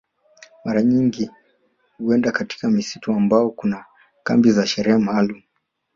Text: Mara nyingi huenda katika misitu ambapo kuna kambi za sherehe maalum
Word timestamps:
Mara 0.65 0.81
nyingi 0.83 1.29
huenda 1.97 2.31
katika 2.31 2.69
misitu 2.69 3.11
ambapo 3.13 3.49
kuna 3.49 3.85
kambi 4.23 4.51
za 4.51 4.67
sherehe 4.67 4.97
maalum 4.97 5.41